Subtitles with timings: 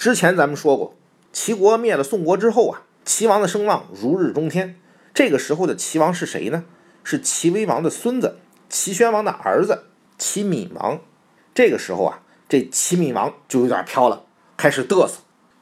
[0.00, 0.96] 之前咱们说过，
[1.30, 4.80] 齐国灭了宋国之后啊，齐王的声望如日中天。
[5.12, 6.64] 这个时候的齐王是谁呢？
[7.04, 8.38] 是齐威王的孙子，
[8.70, 9.84] 齐宣王的儿子
[10.16, 11.00] 齐闵王。
[11.52, 14.24] 这个时候啊，这齐闵王就有点飘了，
[14.56, 15.18] 开始嘚瑟。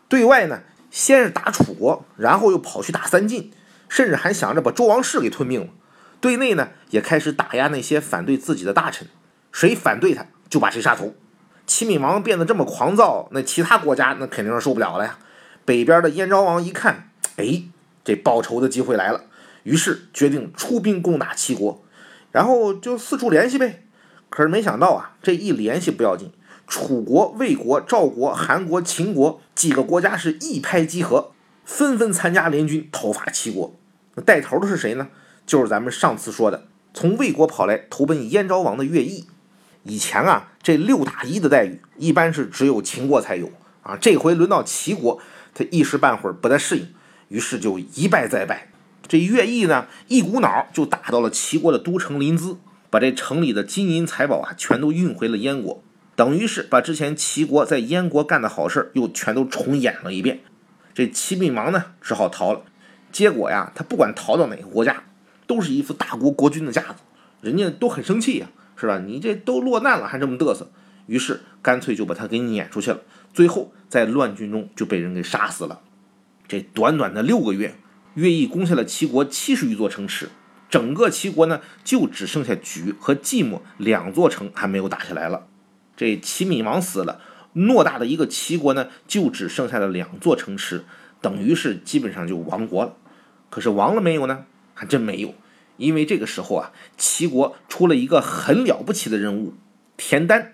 [0.09, 3.51] 对外呢，先是打楚国，然后又跑去打三晋，
[3.89, 5.71] 甚至还想着把周王室给吞并了。
[6.21, 9.09] 对内呢，也开始打压那些反对自己的大臣，
[9.51, 11.15] 谁反对他就把谁杀头。
[11.69, 15.19] 齐闵王变得这么狂躁，那其他国家那肯定是受不了了呀。
[15.65, 17.63] 北边的燕昭王一看，哎，
[18.03, 19.25] 这报仇的机会来了，
[19.65, 21.85] 于是决定出兵攻打齐国，
[22.33, 23.85] 然后就四处联系呗。
[24.31, 26.33] 可是没想到啊，这一联系不要紧，
[26.67, 31.33] 楚国、魏国、赵国、韩国、秦国几个国家是一拍即合，
[31.67, 33.75] 纷纷参加联军讨伐齐国。
[34.15, 35.09] 那带头的是谁呢？
[35.47, 39.27] 就是咱们上次说的，从魏国跑来投奔燕昭王的乐毅。
[39.85, 43.51] 以前啊，这六打一的待遇一般是只有秦国才有
[43.83, 43.97] 啊。
[44.01, 45.21] 这回轮到齐国，
[45.55, 46.89] 他一时半会儿不太适应，
[47.29, 48.71] 于是就一败再败。
[49.07, 52.57] 这乐毅呢，一股脑就打到了齐国的都城临淄，
[52.91, 55.83] 把这城里的金银财宝啊，全都运回了燕国，
[56.15, 60.41] 等于是把之前齐国在燕国干的好事又全都重演了一遍。
[60.95, 62.63] 这齐闵王呢，只好逃了。
[63.11, 65.05] 结果呀，他不管逃到哪个国家。
[65.47, 66.97] 都是一副大国国君的架子，
[67.41, 68.47] 人家都很生气呀，
[68.81, 69.01] 是吧？
[69.01, 70.71] 你这都落难了还这么嘚瑟，
[71.07, 73.01] 于是干脆就把他给撵出去了。
[73.35, 75.81] 最后在乱军中就被人给杀死了。
[76.47, 77.75] 这短短的六个月，
[78.15, 80.29] 乐毅攻下了齐国七十余座城池，
[80.71, 85.47] 整个齐国呢就只剩下莒和寂寞两座城还没有打下来了。
[85.97, 87.21] 这齐闵王死了，
[87.55, 90.85] 偌大的一个齐国呢就只剩下了两座城池，
[91.21, 92.95] 等于是基本上就亡国了。
[93.51, 94.45] 可是亡了没有呢？
[94.75, 95.35] 还真没有，
[95.79, 99.55] 因为这个时候啊，齐国出了一个很了不起的人物，
[99.97, 100.53] 田丹。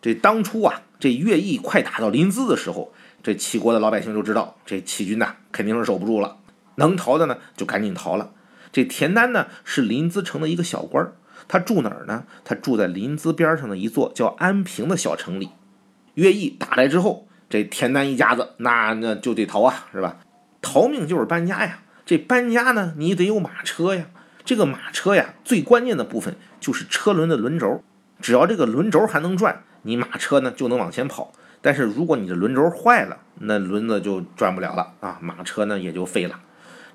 [0.00, 6.38] 这当初啊，这乐毅快打到临淄的时候，这齐国的老百姓就知道，这齐军呐肯定是守不住了，
[6.74, 8.32] 能逃的呢就赶紧逃了。
[8.72, 11.12] 这田丹呢是临淄城的一个小官
[11.46, 12.24] 他住哪儿呢？
[12.44, 15.50] 他住在临淄边上的一座叫安平的小城里。
[16.14, 20.16] 乐毅打来之后，这田丹一家子那那就得逃啊，是吧？
[20.62, 21.82] 逃命就是搬家呀。
[22.04, 24.06] 这搬家呢，你得有马车呀。
[24.44, 27.82] 这个马车呀，最关键的部分就是车轮的轮轴。
[28.20, 31.32] 只要这个轮轴还能转，你马车呢就能往前跑。
[31.60, 36.40] 但是如果你的轮轴坏了，那轮子就转不了了啊，马车呢也就废了。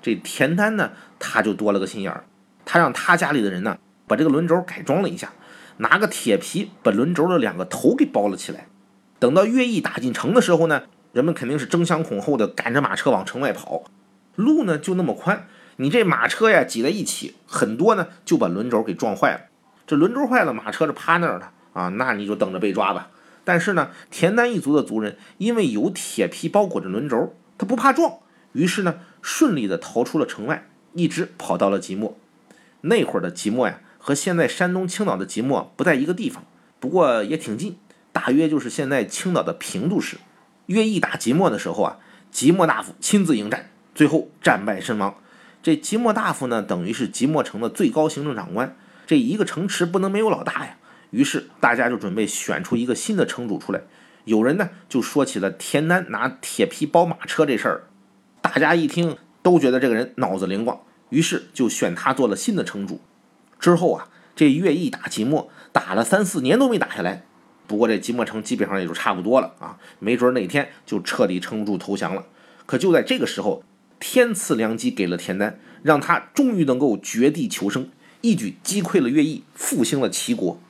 [0.00, 2.24] 这田丹呢，他就多了个心眼儿，
[2.64, 5.32] 他让他家里的人呢把这个轮轴改装了一下，
[5.78, 8.66] 拿个铁皮把轮轴的两个头给包了起来。
[9.18, 10.82] 等到乐毅打进城的时候呢，
[11.12, 13.84] 人们肯定是争相恐后的赶着马车往城外跑。
[14.36, 15.46] 路呢就那么宽，
[15.80, 19.42] 你这马车呀挤在一起，很多呢就把轮轴给撞坏了。
[19.86, 23.10] 这轮轴坏了，马车是趴那儿的啊，那你就等着被抓吧。
[23.44, 28.18] 但是呢，田单一族的族人因为有铁皮包裹着轮轴，他不怕撞，
[28.52, 32.18] 于是呢顺利的逃出了城外，一直跑到了即墨。
[32.80, 36.44] 那会儿的即墨呀，和现在山东青岛的即墨不在一个地方，
[36.80, 37.78] 不过也挺近，
[38.10, 40.16] 大约就是现在青岛的平度市。
[40.66, 41.98] 乐毅打即墨的时候啊，
[42.32, 43.70] 即墨大夫亲自迎战。
[43.94, 45.16] 最后战败身亡，
[45.68, 48.74] 这即墨大夫呢，等于是即墨城的最高行政长官。
[49.06, 50.78] 这一个城池不能没有老大呀，
[51.10, 53.82] 于是大家就准备选出一个新的城主出来。
[54.24, 57.82] 有人呢就说起了田丹拿铁皮包马车这事儿，
[58.40, 60.80] 大家一听都觉得这个人脑子灵光，
[61.10, 63.02] 于是就选他做了新的城主。
[63.60, 67.26] 之后啊，这乐毅打即墨，打了三四年都没打下来。
[67.66, 72.24] 不过这即墨城基本上也就差不多了啊，没准哪天就彻底撑不住投降了。
[72.64, 73.62] 可就在这个时候。
[74.00, 77.88] 天赐良机给了田丹，让他终于能够绝地求生，
[78.20, 80.60] 一举击溃了乐毅，复兴了齐国。